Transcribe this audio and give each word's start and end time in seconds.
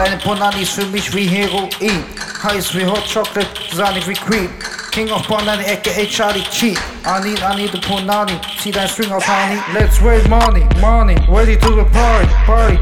Punnany 0.00 0.62
ist 0.62 0.72
für 0.72 0.86
mich 0.86 1.14
wie 1.14 1.26
Heroin. 1.26 2.04
Heiß 2.42 2.74
wie 2.74 2.86
Hot 2.86 3.04
Chocolate, 3.12 3.46
sahnig 3.74 4.06
wie 4.08 4.14
Cream. 4.14 4.48
King 4.92 5.10
of 5.10 5.26
Punnany, 5.26 5.62
aka 5.64 6.06
Charlie 6.06 6.42
Cheat. 6.50 6.78
I 7.04 7.20
need, 7.22 7.40
I 7.42 7.54
need 7.54 7.72
the 7.72 7.78
Punnany. 7.78 8.40
Zieh 8.62 8.72
dein 8.72 8.88
String 8.88 9.12
aus, 9.12 9.24
honey. 9.26 9.60
Let's 9.74 10.00
raise 10.00 10.26
money, 10.28 10.66
money. 10.80 11.16
Ready 11.28 11.56
to 11.56 11.74
the 11.74 11.84
party, 11.92 12.28
party. 12.46 12.78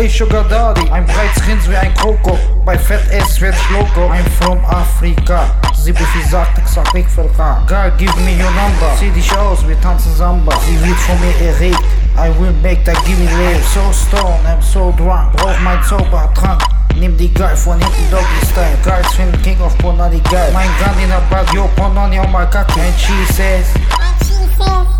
Aka 0.00 0.08
Sugar 0.08 0.44
Daddy. 0.44 0.90
Ein 0.90 1.04
breites 1.04 1.46
Rins 1.46 1.68
wie 1.68 1.76
ein 1.76 1.92
Kroko. 1.94 2.38
Bei 2.64 2.78
Fett 2.78 3.10
S 3.10 3.38
werd 3.40 3.54
ich 3.54 3.70
loco. 3.70 4.10
I'm 4.10 4.24
from 4.40 4.64
Afrika. 4.64 5.44
Sie 5.74 5.94
wie 5.94 6.28
sagt, 6.30 6.58
ich 6.58 6.66
sag 6.66 6.92
weg 6.94 7.06
für 7.08 7.28
Girl, 7.66 7.90
give 7.98 8.14
me 8.20 8.32
your 8.32 8.50
number. 8.50 8.96
Zieh 8.98 9.10
dich 9.10 9.30
aus, 9.36 9.66
wir 9.66 9.78
tanzen 9.80 10.14
Samba. 10.14 10.52
Sie 10.66 10.80
wird 10.86 10.96
von 11.00 11.20
mir 11.20 11.34
erregt. 11.46 11.82
I 12.16 12.30
will 12.38 12.52
make 12.62 12.82
that 12.84 12.96
give 13.04 13.18
me 13.18 13.26
live. 13.26 13.62
So 13.74 13.80
stoned, 13.92 14.46
I'm 14.46 14.62
so 14.62 14.92
drunk. 14.96 15.36
Brauch 15.36 15.60
mein 15.60 15.82
Zaubertrank. 15.84 16.62
Nimm 16.96 17.16
die 17.16 17.32
Geil 17.32 17.56
von 17.56 17.78
hinten 17.78 18.10
Doggy 18.10 18.46
Style. 18.50 18.78
Guys 18.82 19.12
finden 19.14 19.40
King 19.42 19.60
of 19.60 19.76
Punnany 19.78 20.20
geil. 20.30 20.50
Mein 20.52 20.68
Gun 20.78 21.02
in 21.02 21.10
der 21.10 21.20
Bad, 21.30 21.52
yo, 21.52 21.68
Punnany 21.76 22.18
on 22.18 22.32
my 22.32 22.46
cock. 22.46 22.68
And 22.78 22.98
she 22.98 23.32
says. 23.32 23.66
And 23.74 24.24
she 24.24 24.34
says, 24.56 24.99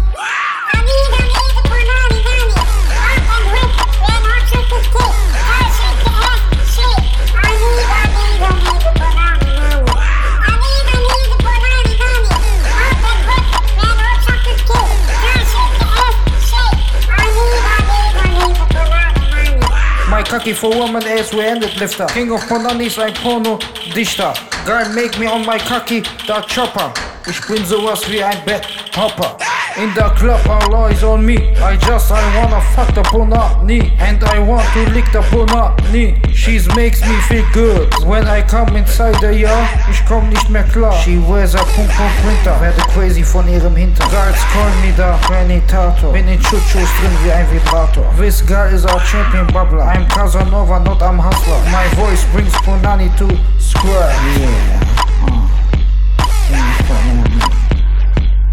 cocky 20.31 20.53
for 20.53 20.70
woman 20.70 21.03
ass 21.09 21.34
we 21.34 21.45
ended 21.45 21.77
lifter. 21.81 22.06
King 22.06 22.31
of 22.31 22.47
Punnany 22.47 22.86
ist 22.86 23.00
ein 23.00 23.12
Porno-Dichter. 23.14 24.33
Girl, 24.64 24.89
make 24.91 25.19
me 25.19 25.27
on 25.27 25.45
my 25.45 25.59
cocky, 25.59 26.05
da 26.27 26.41
Chopper. 26.42 26.92
Ich 27.27 27.41
bin 27.48 27.64
sowas 27.64 28.09
wie 28.09 28.22
ein 28.22 28.41
Betthopper. 28.45 29.37
In 29.77 29.95
the 29.95 30.11
club, 30.17 30.41
all 30.49 30.75
eyes 30.75 31.03
on 31.05 31.25
me. 31.25 31.37
I 31.59 31.77
just, 31.77 32.11
I 32.11 32.21
wanna 32.37 32.61
fuck 32.75 32.95
the 32.95 33.03
Punnany. 33.03 33.93
And 33.99 34.23
I 34.25 34.39
want 34.41 34.67
to 34.73 34.81
lick 34.91 35.05
the 35.12 35.21
Punnany. 35.31 36.19
She 36.35 36.59
makes 36.75 37.01
me 37.03 37.15
feel 37.29 37.45
good. 37.53 37.93
When 38.05 38.27
I 38.27 38.43
come 38.43 38.77
inside 38.77 39.21
the 39.21 39.33
yard, 39.33 39.69
ich 39.89 40.05
komm 40.07 40.29
nicht 40.29 40.49
mehr 40.49 40.65
klar. 40.65 40.93
She 41.05 41.19
wears 41.19 41.55
a 41.55 41.59
Punkt 41.59 41.93
Punkt 41.93 42.17
Printer. 42.23 42.61
Werde 42.61 42.83
crazy 42.93 43.23
von 43.23 43.47
ihrem 43.49 43.77
Hintern. 43.77 44.09
Girls 44.11 44.43
call 44.53 44.71
me 44.83 44.91
the 44.97 45.17
Granitator. 45.27 46.12
Bin 46.12 46.29
in 46.29 46.41
Chuchus 46.41 46.91
drin 46.99 47.12
wie 47.23 47.33
ein 47.33 47.47
Vibrator. 47.51 48.05
This 48.19 48.43
girl 48.43 48.73
is 48.73 48.84
our 48.84 49.01
champion 49.05 49.47
bubbler. 49.49 49.84
I'm 49.84 50.07
Casanova, 50.09 50.81
not 50.81 51.03
I'm 51.03 51.19
hustler. 51.19 51.61
My 51.71 51.87
voice 51.95 52.25
brings 52.33 52.53
Punnany 52.65 53.09
to 53.19 53.29
square. 53.59 54.00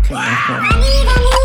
Uh. 0.09 0.71
King 0.71 1.07
of 1.09 1.36